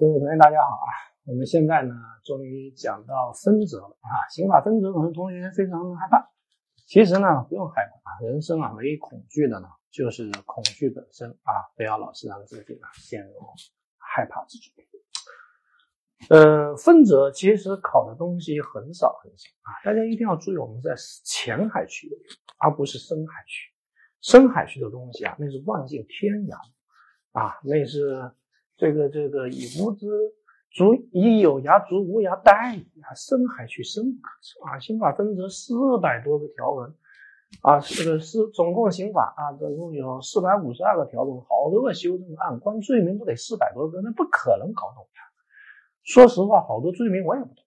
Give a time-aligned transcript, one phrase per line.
[0.00, 0.88] 各位同学，大家好啊！
[1.26, 1.94] 我们现在呢，
[2.24, 4.24] 终于讲到分则了啊。
[4.30, 6.26] 刑法分则，可能同学非常的害怕。
[6.86, 11.52] 其实呢，不用害怕啊，人生啊，唯一恐惧的呢，就是恐惧本身啊。
[11.76, 13.34] 不要老是让自己呢陷入
[13.98, 14.72] 害怕之中。
[16.30, 20.94] 呃，分则其实考的东西很少很少啊，大家一定要注意，我们在
[21.24, 22.08] 浅海区，
[22.56, 23.70] 而不是深海区。
[24.22, 26.56] 深海区的东西啊，那是万境天涯
[27.32, 28.32] 啊，那是。
[28.80, 30.06] 这个这个以无知
[30.70, 33.12] 足以有涯足无涯殆矣啊！
[33.12, 34.18] 深海去深
[34.64, 34.78] 啊！
[34.78, 36.94] 刑法分则四百多个条文
[37.60, 45.20] 啊，这个是总共刑法啊，总共有四百五十二个条文，好多个修正案，光罪名都得四百多个，那不可能搞懂呀！
[46.02, 47.62] 说实话，好多罪名我也不懂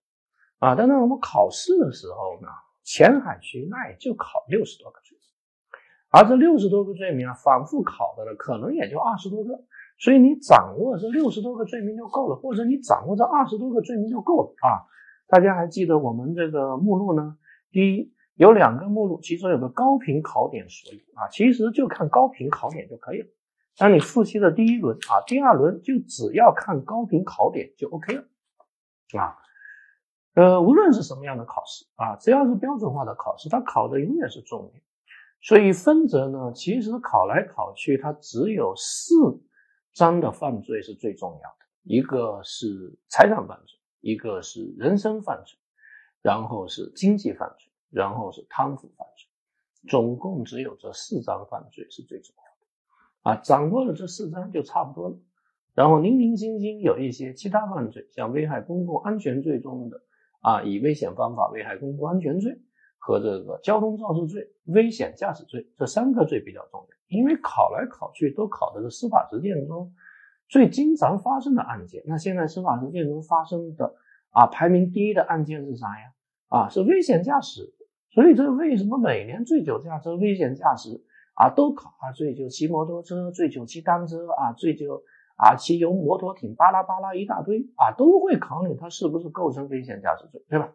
[0.58, 0.74] 啊。
[0.74, 2.48] 但是我们考试的时候呢，
[2.82, 5.22] 前海区那也就考六十多个罪名，
[6.10, 9.62] 而这六十多个罪名啊，反复考的呢，可能也就二十多个。
[9.96, 14.84] 所以你掌握这六十多个罪名就够了，或者你掌握这二十多个罪名就够了啊！
[15.28, 17.38] 大家还记得我们这个目录呢？
[17.70, 23.28] 第一有两个目录，其中有个高频考点索引啊，其实就看高频考点就可以了。
[23.78, 28.24] 当你复习的第一轮啊，第二轮就只要看高频考点就 OK 了
[29.18, 29.38] 啊。
[30.34, 34.82] 呃，无论是什么样的考试啊，只要是标准化的考试，它考的永远是重点。
[35.40, 39.14] 所以分则呢，其实考来考去，它只有四。
[39.94, 45.56] 章的犯罪是最重要的，一个是财产犯罪，一个是人身犯罪，
[46.20, 49.28] 然后是经济犯罪，然后是贪腐犯罪，
[49.88, 53.40] 总共只有这四章犯罪是最重要的啊！
[53.42, 55.16] 掌握了这四章就差不多了。
[55.74, 60.02] 然后零零星星有一些其他犯罪，像危害公共安全罪中的
[60.40, 62.60] 啊，以危险方法危害公共安全罪
[63.06, 66.86] 和这个交通肇事罪、危险驾驶罪这三个罪比较重要。
[67.08, 69.92] 因为考来考去都考的是司法实践中
[70.48, 72.02] 最经常发生的案件。
[72.06, 73.94] 那现在司法实践中发生的
[74.30, 76.12] 啊排名第一的案件是啥呀？
[76.48, 77.74] 啊是危险驾驶。
[78.10, 82.10] 所以这为什么每年醉酒驾车、危险驾驶啊都考啊？
[82.12, 85.02] 醉酒骑摩托车、醉酒骑单车啊、醉酒
[85.36, 90.72] 啊骑游摩托艇，巴拉巴拉一大堆啊，都会考你他是不是构成危险驾驶罪，对吧？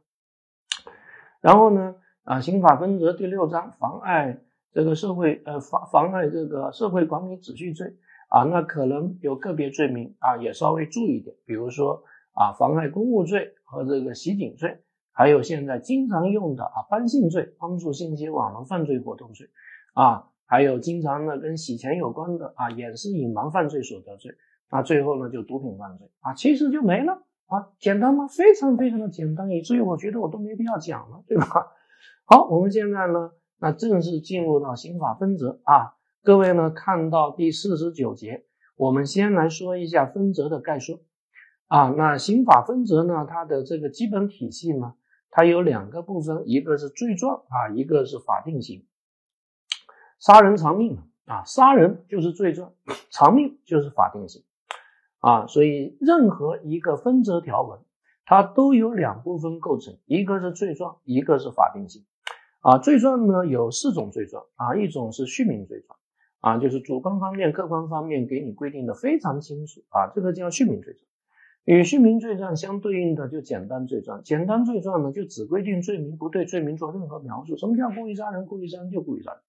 [1.41, 1.95] 然后呢
[2.29, 4.39] 啊，刑法分则第六章妨碍。
[4.71, 7.95] 这个社会呃妨妨碍这个社会管理秩序罪
[8.27, 12.03] 啊，那可能有个别罪名啊也稍微注意点，比如说
[12.33, 14.79] 啊妨碍公务罪和这个袭警罪，
[15.11, 19.47] 还有现在经常用的啊颁信罪，帮助信息网络犯罪活动罪
[19.95, 24.35] 啊，还有经常呢跟洗钱有关的啊掩饰隐瞒犯罪所得罪，
[24.69, 28.27] 那最后呢就毒品犯罪啊，其实就没了啊，简单吗？
[28.27, 31.71] 非常非常的简单，以至于我觉得我都没必要讲了，对吧？
[32.31, 33.31] 好，我们现在呢。
[33.57, 38.45] 那正式进入到刑法分则啊，各位呢看到第四十九节，
[38.75, 41.01] 我们先来说一下分则的概述
[41.65, 41.89] 啊。
[41.89, 44.93] 那刑法分则呢，它的这个基本体系呢，
[45.31, 48.85] 它有两个部分，一个是罪状啊，一个是法定刑。
[50.19, 52.73] 杀人偿命啊，杀人就是罪状，
[53.09, 54.43] 偿命就是法定刑
[55.17, 55.47] 啊。
[55.47, 57.79] 所以任何一个分则条文，
[58.23, 62.05] 它都有两部分构成，一个是罪状，一个是法定刑。
[62.61, 65.97] 啊，罪状呢有四种罪状啊，一种是续名罪状
[66.41, 71.03] 啊，就是主观方面、客观方面给你规定的非常清楚啊，这个叫续名罪状。
[71.65, 77.57] 与续名罪状相对应的就简单罪状，简单罪状呢就只规定罪名，不对罪名做任何描述。
[77.57, 78.45] 什么叫故意杀人？
[78.45, 79.41] 故意杀人就故意杀人。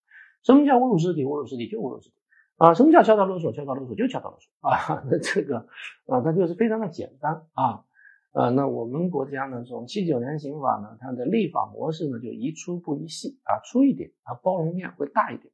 [0.42, 1.24] 什么叫侮辱尸体？
[1.24, 2.14] 侮辱尸体就侮辱尸体。
[2.56, 3.52] 啊，什么叫敲诈勒索？
[3.52, 5.66] 敲诈勒索就敲诈勒索啊， 那这个
[6.06, 7.84] 啊，它就是非常的简单啊。
[8.32, 15.52] 呃，那我们国家呢，从七九年刑法呢，它的立法模式呢就宜粗不宜细啊，粗一点啊，包容面会大一点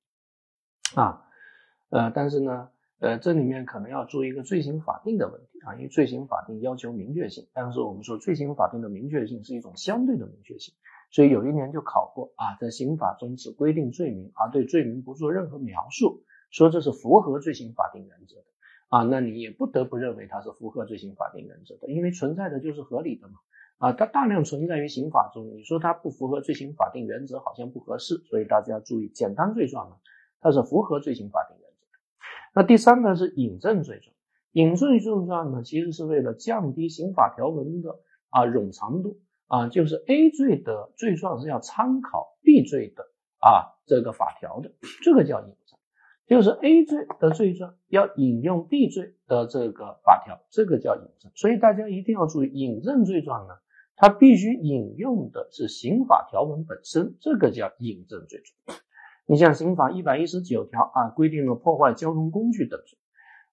[0.95, 1.25] 啊，
[1.89, 2.69] 呃，但是呢，
[3.01, 10.75] 呃，这里面可能要注意一个罪行法定的问题啊，因为罪行法定要求明确性，但是我们说罪行法定的明确性是一种相对的明确性，
[11.11, 18.45] 所以有一年就考过啊，在刑法中只规定罪名，而对罪名不做任何描述，说这是符合罪行法定原则的。
[18.88, 23.34] 啊，那你也不得不认为它是符合罪行法定原则的，因为存在的就是合理的嘛。
[23.78, 28.16] 啊，它大量存在于刑法中，你说它不符合罪行法定原则，好像不合适。
[28.28, 29.97] 所以大家要注意，简单罪状呢，
[30.41, 31.98] 它是符合罪行法定原则的。
[32.54, 34.15] 那第三个是引证罪状，
[34.53, 37.98] 引证罪状呢，其实是为了降低刑法条文的
[38.30, 39.18] 啊冗长度
[39.48, 43.03] 啊，就是 A 罪的罪状是要参考 B 罪的
[43.41, 44.72] 啊这个法条的，
[45.03, 45.54] 这个叫引。
[46.27, 51.31] 就是 A 罪的罪状要引用 B 罪的这个法条，这个叫引证。
[51.37, 53.55] 所以大家一定要注意，引证罪状呢，
[53.95, 58.78] 它必须引用的是刑法条文本身，这个叫引证罪状。
[59.28, 62.99] 你像刑法一百一十九条啊，规定了破坏交通工具等罪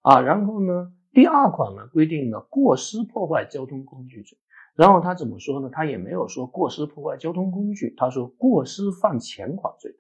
[0.02, 4.38] 啊，然后呢，第二款呢规定了过失破坏交通工具罪，
[4.76, 5.70] 然后他怎么说呢？
[5.72, 9.96] 他也没有说过失破坏交通工具，他说过失犯前款罪。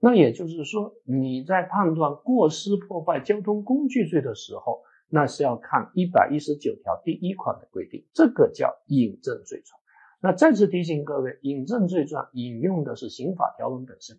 [0.00, 9.80] 那也就是说，你在判断过失破坏交通工具罪的时候，那是要看一百一十九条第一款的规定，这个叫引证罪状。
[10.20, 14.18] 那再次提醒各位，引证罪状引用的是刑法条文本身，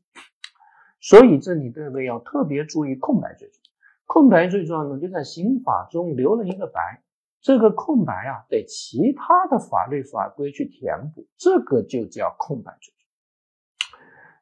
[0.99, 3.61] 所以这里各位要特别注意空白罪状。
[4.05, 7.03] 空白罪状呢，就在刑法中留了一个白，
[7.41, 12.93] 这个空白啊，得其他的法律法规去填补，这个就叫空白罪。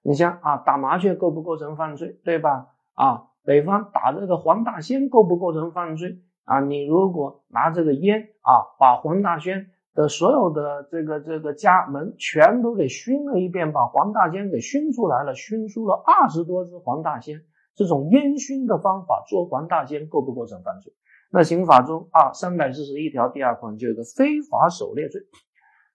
[0.07, 2.69] 你像啊，打麻雀构不构成犯罪，对吧？
[2.93, 6.61] 啊，北方打这个黄大仙构不构成犯罪啊？
[6.61, 17.41] 你如果拿这个烟啊，把黄大仙的所有的这个这个家门全都给熏了一遍，把黄大仙给熏出来了，熏出了二十多只黄大仙，
[17.75, 20.93] 这种烟熏的方法做黄大仙构不构成犯罪？
[21.33, 25.19] 那刑法中啊，三百四十一条第二款就有个非法狩猎罪。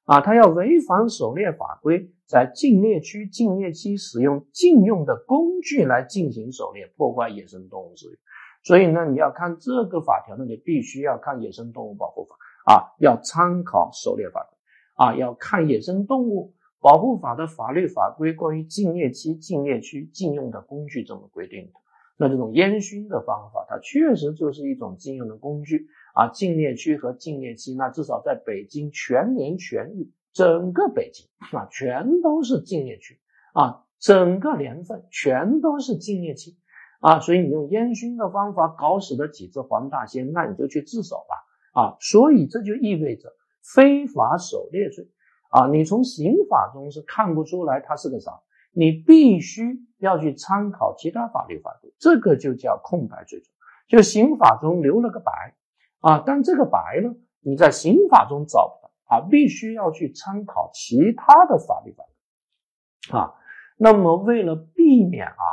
[0.04, 8.18] 啊，他要违反狩猎法规，在禁猎区、禁猎期使用禁用的工具来进行狩猎，破坏野生动物资源。
[8.64, 12.36] 所以呢，你要看这个法条呢，你必须要看野生动物保护法
[12.72, 14.48] 啊，要参考狩猎法
[14.96, 21.72] 啊，要看野生动物保护法的法律法规关于禁猎期、禁猎区禁用的工具怎么规定的。
[22.18, 25.86] 那这种烟熏的方法，它确实就是一种禁用的工具。
[26.14, 31.26] 啊，禁猎区和禁猎期，那至少在北京全年全域，整个北京
[31.58, 33.18] 啊，全都是禁猎区
[33.54, 36.58] 啊，整个年份全都是禁猎期
[37.00, 43.32] 啊，所以你用烟熏的方法搞死了几只黄大仙，那你就去自首吧啊，所以这就意味着
[43.74, 45.08] 非法狩猎罪
[45.48, 48.32] 啊，你从刑法中是看不出来它是个啥，
[48.72, 53.50] 你必须要去参考其他法律法规，这个就叫空白罪状，
[53.88, 55.54] 就刑法中留了个白。
[56.02, 63.34] 啊，但这个白呢，你在刑法中找不到啊，必须要去参考其他的法律法规啊。
[63.78, 65.44] 那么为了避免啊，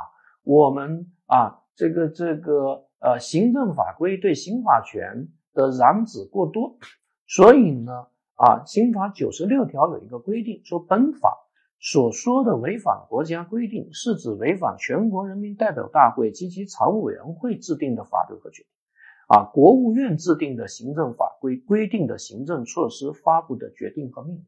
[0.44, 6.78] 我们啊这个这个呃行政法规对刑法权的染指过多，
[7.28, 11.38] 所以呢啊，刑法九十六条有一个规定，说本法
[11.80, 18.72] 所说的违反国家规定，是指违反全国人民代表大会及其常务委员会制定的法律和决定。
[19.30, 24.46] 啊，国务院制定的行政法规规定的行政措施发布的决定和命令，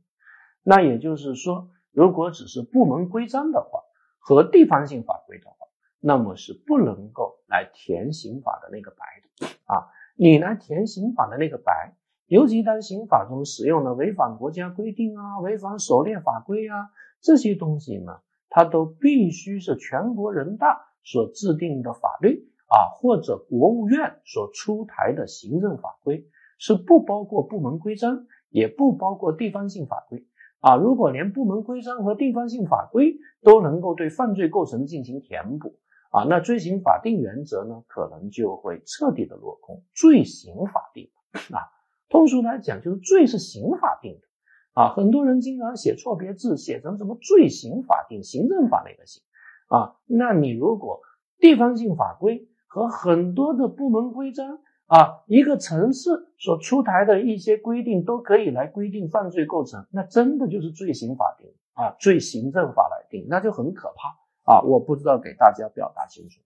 [0.64, 3.82] 那也就是说，如果只是部门规章的话
[4.18, 5.68] 和地方性法规的话，
[6.00, 9.06] 那么是不能够来填刑法的那个白
[9.40, 9.86] 的啊。
[10.16, 11.96] 你来填刑法的那个白，
[12.26, 16.90] 尤其当刑法中使用了违反国家规定啊、违反狩猎法规啊
[17.22, 22.51] 这些东西呢，它都必须是全国人大所制定的法律。
[22.72, 26.26] 啊，或者国务院所出台的行政法规
[26.58, 30.26] 是不包括部门规章，也不包括地方性法规
[30.62, 30.78] 啊。
[30.78, 35.76] 如果连部门规章和地方性法规都能够对犯罪构成进行填补
[36.12, 39.84] 啊，那罪刑法定原则呢，可能就会彻底的落空。
[39.94, 41.10] 罪刑法定
[41.54, 41.68] 啊，
[42.08, 44.94] 通俗来讲就是罪是刑法定的啊。
[44.94, 49.22] 很多人经常写错别字，写成什么罪刑法定，行政法那个刑
[49.68, 49.98] 啊。
[50.06, 51.02] 那你如果
[51.38, 52.48] 地方性法规。
[52.74, 64.62] 和很多的部门规章啊，一个城市所出台的一些规定都可以来规定犯罪构成，那真的就是罪刑法定啊，罪行政法来定，那就很可怕啊！
[64.62, 66.40] 我不知道给大家表达清楚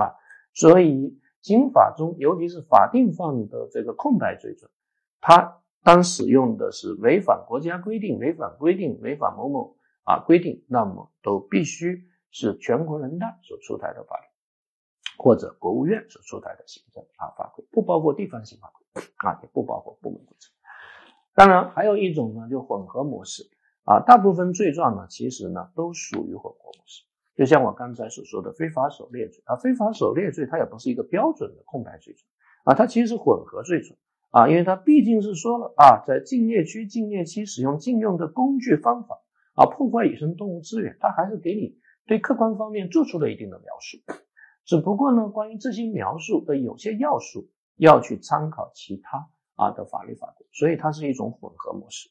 [0.00, 0.10] 啊。
[0.52, 4.68] 所以刑法中，尤其是法定犯的这个空白罪状，
[5.20, 12.02] 它当使用的是违反国家规定、违反规定、违反某某啊规定，那么都必须
[12.32, 14.31] 是全国人大所出台的法律。
[15.22, 20.48] 或者国务院所出台的行政啊法规，不包括地方性法规啊，也不包括部门规则。
[21.32, 23.44] 当然，还有一种呢，就混合模式
[23.84, 24.00] 啊。
[24.00, 27.04] 大部分罪状呢，其实呢都属于混合模式。
[27.36, 32.26] 就像我刚才所说的非法狩猎罪啊，非法狩猎罪它也不是一个标准的空白罪状
[32.64, 33.96] 啊，它其实是混合罪状
[34.30, 39.22] 啊，因为它毕竟是说了啊，在禁猎区、禁猎期使用禁用的工具方法
[39.54, 43.98] 啊，破坏野生动物资源，它还是给你对客观方面做出了一定的描述。
[44.64, 52.10] 只不过呢，关于这些描述的有些要素要去参考其他啊的法律法规，所以它是一种混合模式。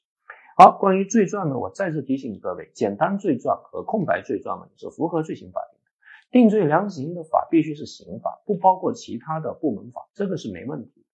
[0.58, 5.90] 好，关于罪状呢，我再次提醒各位，简单罪状和空白罪状呢是符合罪刑法定的。
[6.30, 11.06] 定罪量刑的法必须是刑法，不包括其他的部门法，这个是没问题。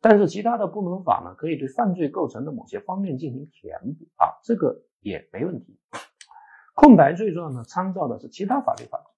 [0.00, 5.78] 但是其他的部门法呢，可以对犯罪构成的某些方面进行填补啊，这个也没问题。
[6.74, 9.11] 空白罪状呢，参照的是其他法律法规。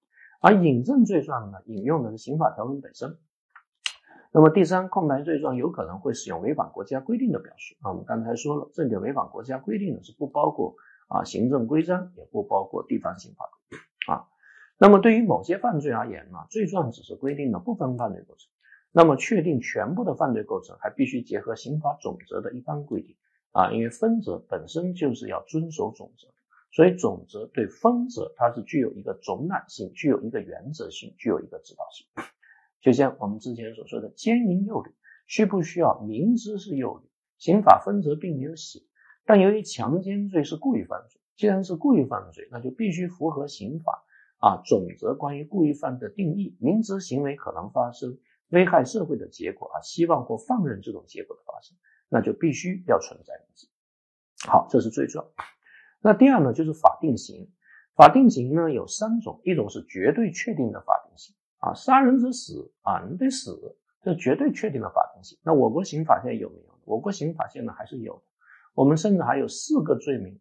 [0.45, 3.17] 而引证罪状呢，引用的是刑法条文本身。
[4.31, 7.89] 那么第三，空白罪状有可能会使用违反国家规定的表述啊。
[7.89, 10.75] 我们刚才说了，这里违反国家规定的是不包括
[11.07, 14.27] 啊行政规章，也不包括地方刑法规定啊。
[14.77, 18.51] 那么对于某些犯罪而言呢，罪状只是规定了部分犯罪构成，
[18.91, 23.15] 那么确定全部的犯罪构成，还必须结合刑法总则的一般规定
[23.51, 23.71] 啊。
[23.71, 26.27] 因为分则本身就是要遵守总则，
[26.75, 32.05] 所以总则对分则它是具有一个总揽性，具有一个原则性，具有一个指导性。
[32.81, 34.93] 就像我们之前所说的奸淫幼女，
[35.25, 37.09] 需不需要明知是幼女？
[37.37, 38.81] 刑法分则并没有写，
[39.25, 44.03] 但由于强奸罪是故意犯罪，既然是故意犯罪，那就必须符合刑法
[44.39, 48.17] 啊总则关于故意犯的定义，明知行为可能发生
[48.49, 51.77] 危害社会的结果啊，希望或放任这种结果的发生，
[52.09, 53.69] 那就必须要存在明知。
[54.45, 55.54] 好，这是最重要。
[56.05, 57.49] 那第二呢，就是法定刑。
[57.95, 61.33] 法定刑呢有三种，一种是绝对确定的法定刑。
[61.57, 65.39] 啊，杀人者死啊，你得死，这绝对确定的法定刑。
[65.41, 66.79] 那我国刑法现在有没有？
[66.83, 68.21] 我国刑法现在还是有的。
[68.75, 70.39] 我们甚至还有四个罪名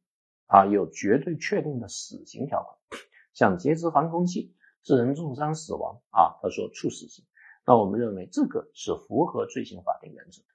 [0.48, 3.00] 啊，有绝对确定的死刑条款，
[3.32, 7.24] 像劫持航空器、致人重伤死亡啊，他说处死刑。
[7.64, 10.48] 那我们认为这个是符合罪刑法定原则的。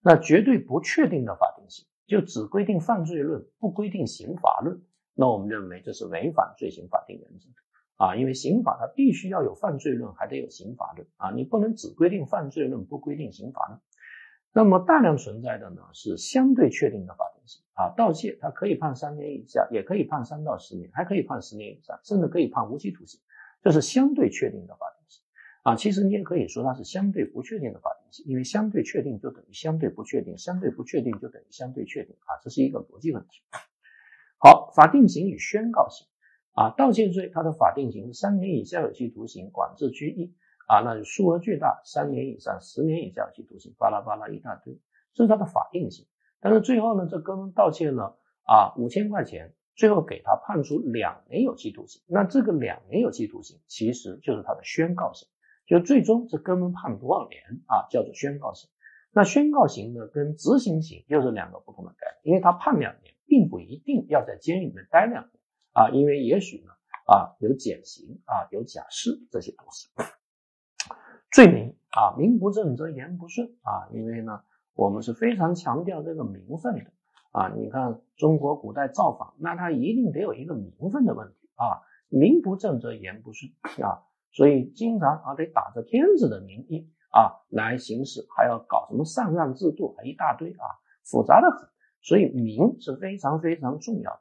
[0.00, 4.80] 那绝对不确定的法定刑，就只规定犯罪论，不规定刑罚论。
[5.14, 7.54] 那我们认为这是违反罪刑法定原则的。
[7.96, 13.80] 啊，因为刑法它必须要有犯罪论，还得有刑罚论啊，你不能只规定犯罪论，不规定刑罚论。
[14.52, 23.18] 那么大量存在的呢是相对确定的法定刑啊，盗窃它可以判三年以下，也可以判三到十年，还可以判十年以上，甚至可以判无期徒刑，
[23.62, 25.01] 这是相对确定的法定
[25.62, 25.76] 啊。
[25.76, 33.40] 其实你也可以说它是相对不确定的法定刑，因为相对确定就等于相对不确定，相对不确定就等于相对确定啊，这是一个逻辑问题。
[34.38, 36.06] 好，法定刑与宣告刑。
[36.54, 40.34] 啊，盗窃罪它的法定刑是三年以下有期徒刑、管制拘役
[40.68, 44.78] 啊，那数额巨大，三年以上、十年以下有期徒刑，巴拉巴拉一大堆，
[45.14, 46.06] 这是它的法定刑。
[46.40, 52.02] 但是最后呢，这哥们盗窃了啊五千块钱，最后给他判处两年有期徒刑。
[52.06, 55.26] 那这个两年有期徒刑其实就是他的宣告刑，
[55.72, 58.68] 就最终这哥们判多少年啊，叫做宣告刑。
[59.10, 65.32] 那宣告刑呢，跟执行刑又是两个不同的概念，因为他判两年，并不一定要在监狱里面待两年。
[65.72, 66.72] 啊，因为也许呢，
[67.06, 69.88] 啊有减刑啊，有假释这些东西。
[71.30, 74.42] 罪名啊，名不正则言不顺啊，因为呢，
[74.74, 76.90] 我们是非常强调这个名分的
[77.30, 77.48] 啊。
[77.56, 83.50] 你看中国古代造反，那他一定得有一个名分的问题啊，名不正则言不顺
[83.82, 90.64] 啊，所以经常啊得打着天子的名义啊来行事，还要搞什么禅让制度，还一大堆啊，
[91.04, 91.68] 复杂的很。
[92.00, 94.20] 所以名是非常非常重要的。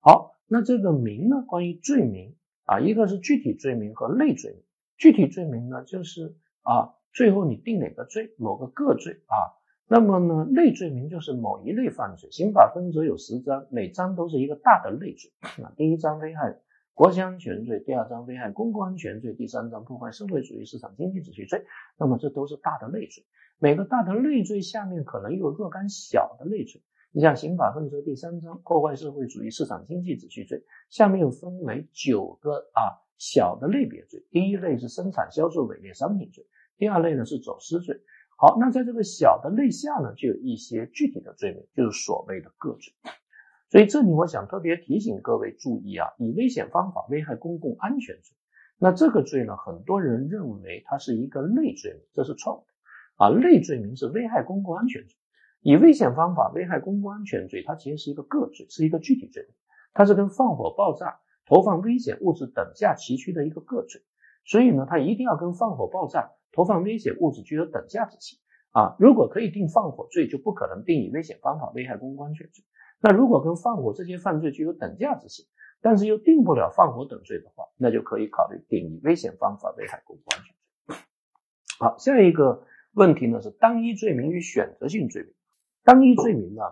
[0.00, 0.36] 好。
[0.52, 1.44] 那这个名呢？
[1.46, 4.60] 关于罪名啊，一个是具体罪名和类罪名。
[4.98, 9.54] 具体罪名呢，就是啊，最后你定哪个罪，某个个罪啊。
[9.86, 12.28] 那么呢，类罪名就是某一类犯罪。
[12.32, 15.30] 刑法分则有十章，每章都是一个大的类罪
[15.62, 15.70] 啊。
[15.76, 16.58] 第一章危害
[17.00, 21.64] 国家安全罪，第二章危害公共安全罪，第三章破坏社会主义市场经济秩序罪。
[21.96, 23.24] 那么这都是大的类罪。
[23.58, 26.82] 每个大的类罪下面可能又有若干小的类罪。
[27.10, 34.22] 你像刑法分则第三章破坏社会主义市场经济秩序罪，下面又分为九个啊小的类别罪。
[34.30, 37.98] 第一类是生产销售伪劣商品罪，第二类呢是走私罪。
[38.36, 42.92] 好，那在这个小的类下呢，就有一些具体的罪名，就是所谓的个罪。
[43.70, 48.36] 所以这里我想特别提醒各位注意啊，以危险方法危害公共安全罪，
[48.78, 53.28] 那这个罪呢，很多人认为它是一个类罪名，这是错误的啊。
[53.30, 55.16] 类罪名是危害公共安全罪。
[55.62, 59.54] 以危险方法危害公共安全罪，它其实是一个个罪，是一个具体罪名，
[59.92, 64.02] 它是跟放火、爆炸、投放危险物质等价齐驱的一个个罪，
[64.44, 68.40] 所以呢，它一定要跟放火、爆炸、投放危险物质具有等价值性
[68.72, 68.96] 啊。
[68.98, 72.64] 如果可以定放火罪，就不可能定以危险方法危害公共安全罪。
[73.02, 75.46] 那如果跟放火这些犯罪具有等价值性，
[75.80, 80.54] 但是又定不了放火等罪的话，那就可以考虑定以危险方法危害公共安全
[80.86, 80.96] 罪。
[81.78, 85.32] 好，下一个问题呢是单一罪名与选择性罪名。
[85.82, 86.62] 单一罪名呢，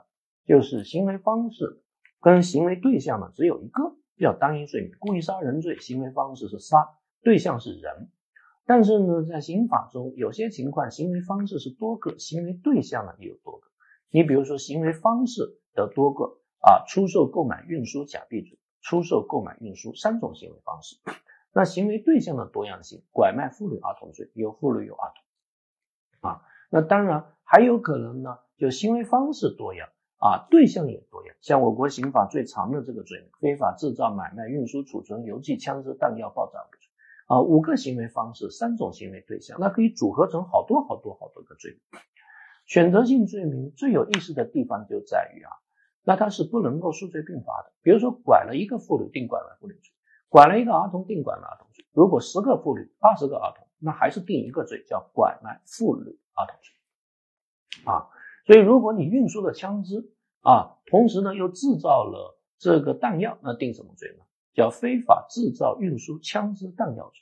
[0.44, 1.82] 就是行为方式
[2.20, 4.90] 跟行为对象呢只有一个，叫单一罪名。
[4.98, 6.90] 故意杀人罪行为方式是杀，
[7.22, 8.10] 对象是人。
[8.66, 13.66] 但是呢，在刑法中有些情况，行为方式是多个，行为对象呢也有多个。
[14.10, 20.96] 你比如说，行为方式的多个啊，出售、购买、运输假币罪，出售、购买、运输三种行为方式。
[21.52, 26.42] 那行为对象的多样性，拐卖妇女、儿童罪有妇女有儿童啊。
[26.70, 28.38] 那当然还有可能呢。
[28.58, 31.36] 就行为方式多样啊，对象也多样。
[31.40, 36.80] 像我国刑法最长的这个罪名，非法制造、买卖、运输、储存邮寄、枪支、弹药、爆炸物罪
[37.28, 42.02] 啊，五个行为方式，三种行为对象，那可以组合成好多好多好多个罪名。
[42.66, 45.54] 选择性罪名最有意思的地方就在于啊，
[46.08, 47.72] 那他是不能够数罪并罚的。
[47.82, 49.92] 比如说，拐了一个妇女定拐卖妇女罪，
[50.30, 51.84] 拐了一个儿童定拐卖儿童罪。
[51.92, 57.84] 如果十个妇女、二十个儿童，那还是定一个罪，叫拐卖妇女儿童罪。
[57.84, 58.08] 啊，
[58.46, 60.10] 所以如果你运输了枪支
[60.40, 64.24] 啊，同时呢又制造了这个弹药，那定什么罪呢？
[64.54, 67.20] 叫非法制造、运输枪支弹药罪。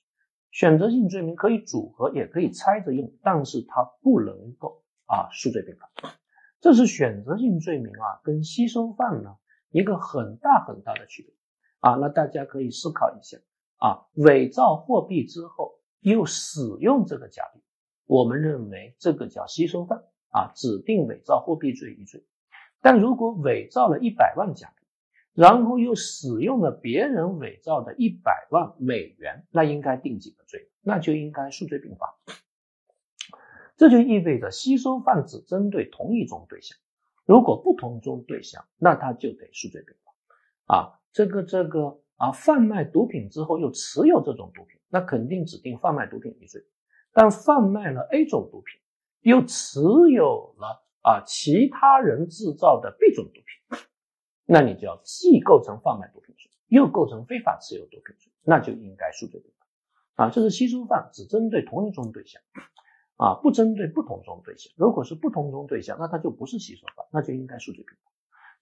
[0.53, 5.91] 选择性罪名可以组合，也可以拆着用，但是它不能够啊数罪并罚。
[6.61, 9.37] 这是选择性罪名啊跟吸收犯呢
[9.71, 11.33] 一个很大很大的区别
[11.81, 11.97] 啊。
[11.97, 13.39] 那大家可以思考一下
[13.79, 17.61] 啊，伪造货币之后又使用这个假币，
[18.07, 22.25] 我们认为这个叫吸收犯啊，指定伪造货币罪一罪。
[22.81, 24.87] 但如果伪造了一百万假币，
[25.35, 30.71] 然后又使用了别人伪造的一百万美元，那应该定几个罪？
[30.81, 32.17] 那就应该数罪并罚。
[33.77, 36.77] 这就意味着吸收犯只针对同一种对象，
[37.27, 40.75] 如果不同种对象，那他就得数罪并罚。
[40.75, 46.65] 啊，这个这个啊，贩卖毒品之后又持有这种毒品，那肯定指定贩卖毒品一罪。
[47.13, 48.81] 但贩卖了 A 种毒品，
[49.21, 49.81] 又持
[50.11, 53.79] 有了啊其他人制造的 B 种毒品。
[54.47, 60.31] 那你就要既构成贩卖毒品罪，又构成非法持有毒品罪，那就应该数罪并罚啊。
[60.31, 62.41] 这是吸收犯，只针对同一种对象
[63.17, 64.73] 啊，不针对不同种对象。
[64.77, 68.11] 如果是不同种对象，那它就不是吸收犯，那就应该数罪并罚。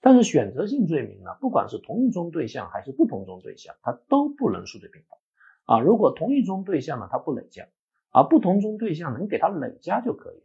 [0.01, 5.81] 但是选择性罪名呢，不管是同一种对象还是不同种对象，它都不能数罪并罚啊。
[5.81, 7.67] 如果同一种对象呢，它不累加
[8.11, 10.43] 啊，不同种对象能给它累加就可以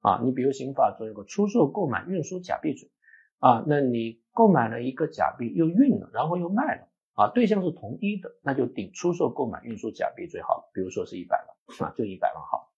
[0.00, 0.20] 啊。
[0.24, 2.90] 你比如刑法中有个出售、购买、运输假币罪。
[3.38, 10.70] 啊，那你购买了一个假币，又运了，然后又卖了，啊，对象是同一的，那就顶出售、购买、运输假币罪好了。
[10.72, 12.71] 比如说是一百万，啊，就一百万好。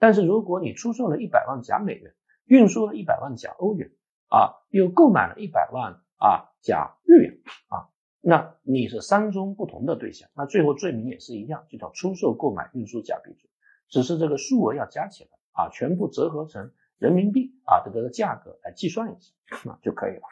[0.00, 2.12] 但是如果你出售了一百万假美元，
[2.46, 3.92] 运输了一百万假欧元，
[4.28, 7.86] 啊，又购买了一百万啊假日元，啊，
[8.20, 13.48] 那你是三宗不同的对象，那最后罪名也是一样，就叫出售、购买、运输假币罪，
[13.88, 16.72] 只是这个数额要加起来，啊，全部折合成。
[16.98, 20.22] 人民币啊，的这个价格来计算一下啊就可以了。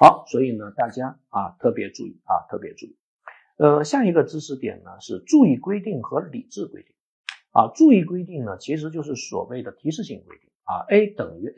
[0.00, 2.96] 好，所以呢，大家啊特别注意啊，特别注意。
[3.58, 6.94] 呃，下一个知识点呢是注意规定和理智规定
[7.52, 7.70] 啊。
[7.74, 10.84] 注意规定呢，其实就是所谓的提示性规定啊。
[10.88, 11.48] A 等于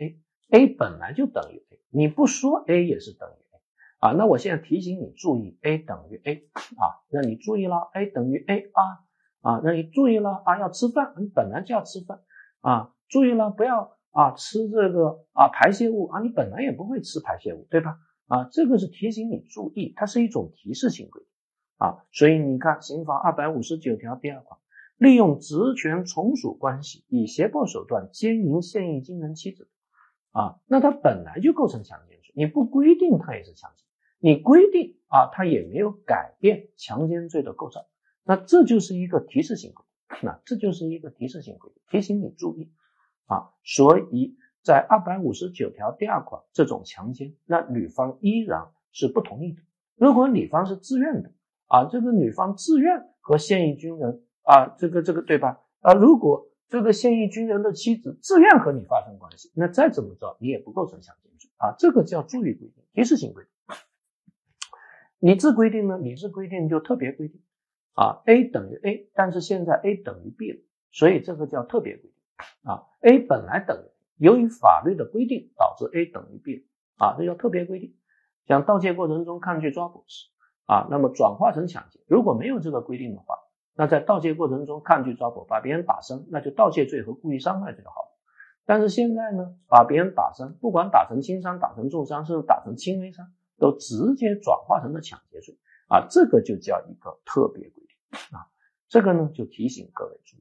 [0.51, 3.61] A，A 本来就等于 A，你不说 A 也是等于 A
[3.99, 4.13] 啊。
[4.13, 8.83] 那我现在提醒你注意，A 等于 A 啊，那你注意了，A 等于 A 啊
[9.41, 12.21] 啊，那你注意了啊，要吃饭，你本来就要吃饭
[12.61, 12.93] 啊。
[13.09, 17.99] 注意了，不要啊吃这个啊排泄物啊，你本来也不会吃排泄物，对吧？
[18.27, 21.29] 啊，这个是提醒你注意，它是一种提示性规定
[21.77, 22.05] 啊。
[22.11, 24.59] 所以你看，刑法二百五十九条第二款，
[24.97, 29.69] 利用职权从属关系以胁迫手段奸淫现役军人妻子
[30.31, 33.85] 啊，那他本来就构成强奸罪，你不规定他也是强奸，
[34.19, 37.87] 你规定啊，他也没有改变强奸罪的构造，
[38.25, 42.73] 那这就是一个提示性规定，那这就是一个提示性规定，提醒你注意。
[43.27, 49.63] 啊，所以在二百五十九条第二款，这种强奸，那女方依然是不同意的。
[49.97, 51.33] 如果女方是自愿的，
[51.69, 55.61] 啊，这个女方自愿和现役军人啊，这个这个对吧？
[55.81, 63.51] 啊，如果这个现役军人的妻子自愿和你发生关系，那再怎么着你也不构成强奸罪啊，这个叫注意规定、提示性规定。
[65.19, 65.97] 理智规定呢？
[65.99, 67.41] 理智规定就特别规定
[67.95, 70.59] 啊，A 等于 A，但是现在 A 等于 B 了，
[70.93, 72.13] 所以这个叫特别规定。
[72.65, 76.67] 啊，A 本来等于，由于法律的规定导致 A 等于 B，
[76.99, 77.97] 啊，这叫特别规定。
[78.47, 80.29] 像盗窃过程中抗拒抓捕时，
[80.67, 82.01] 啊，那么转化成抢劫。
[82.07, 83.37] 如果没有这个规定的话，
[83.77, 88.09] 那在盗窃过程中抗拒抓捕，把别人打伤，那就盗窃罪和故意伤害罪好了。
[88.65, 93.27] 但是现在呢，把别人打伤，不管打成轻伤、打成重伤，甚至打成轻微伤，
[93.59, 95.59] 都直接转化成了抢劫罪，
[95.89, 98.47] 啊，这个就叫一个特别规定，啊，
[98.89, 100.41] 这个呢就提醒各位注意。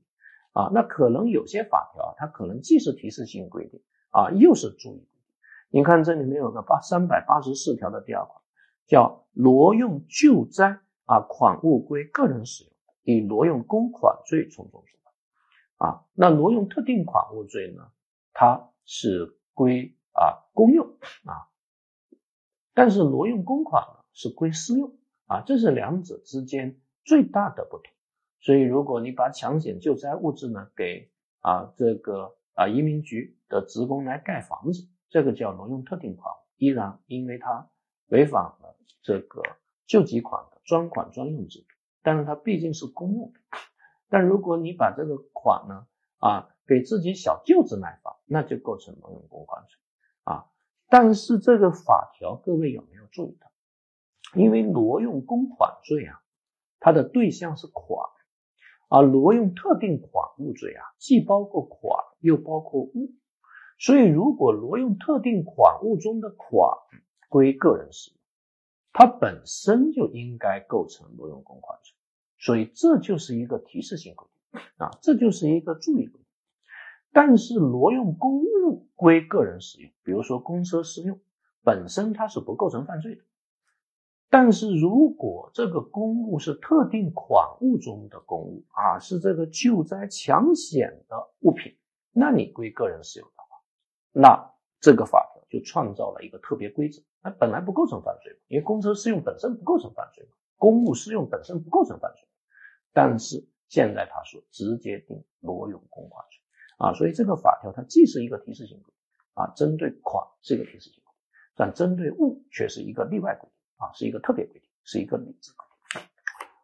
[0.53, 5.79] 啊，那可能有些法条，它可能既是提示性规定啊，又是注意规定。
[5.79, 8.39] 你看这里面有个八三百八十四条的第二款，
[8.85, 12.72] 叫挪用救灾啊款物归个人使用，
[13.03, 14.97] 以挪用公款罪从重处
[15.77, 15.87] 罚。
[15.87, 17.91] 啊，那挪用特定款物罪呢，
[18.33, 20.87] 它是归啊公用
[21.25, 21.47] 啊，
[22.73, 27.93] 但是挪用公款呢是归私用啊，这是两者之间最大的不同。
[28.39, 37.69] 所以，如果你把抢险救灾物资呢给啊这个啊移民局的职工来盖房子，这个叫挪用特定款，依然因为它
[38.07, 39.41] 违反了这个
[39.85, 41.65] 救济款的专款专用制度
[42.03, 43.33] 但是它毕竟是公用。
[44.09, 45.87] 但如果你把这个款呢
[46.19, 49.79] 啊给自己小舅子买房，那就构成挪用公款罪
[50.23, 50.45] 啊。
[50.89, 53.47] 但是这个法条各位有没有注意到？
[54.35, 56.21] 因为挪用公款罪啊，
[56.79, 58.09] 它的对象是款，
[58.89, 63.11] 而挪用特定款物罪啊，既包括款又包括物，
[63.77, 66.77] 所以如果挪用特定款物中的款
[67.29, 68.19] 归个人使用，
[68.91, 71.92] 它本身就应该构成挪用公款罪，
[72.43, 76.25] 所以这就是一个提示性规定啊，这就是一个注意规定。
[77.13, 81.21] 但是挪用公物归个人使用，比如说公车私用，
[81.63, 83.23] 本身它是不构成犯罪的。
[84.29, 91.77] 但是如果这个公物是特定款物中的公物啊，是这个救灾抢险的物品，
[92.11, 93.61] 那你归个人使用的话，
[94.11, 100.27] 那这个法条就创造了一个特别规则，那本来不构成犯罪，因为公车私用本身不构成犯罪，
[100.57, 102.27] 公务私用本身不构成犯罪，
[102.93, 106.39] 但是现在他说直接定挪用公款罪
[106.77, 108.95] 啊，所以这个法条它既是一个提示性规定
[109.33, 111.21] 啊，针对款是一个提示性规定，
[111.55, 113.53] 但针对物却是一个例外规定。
[113.77, 116.01] 啊，是一个特别规定，是一个理智规定。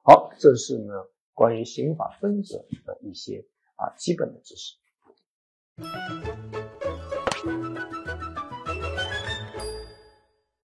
[0.04, 0.94] 好，这是呢
[1.34, 4.78] 关于刑法分则的一些啊基本的知识。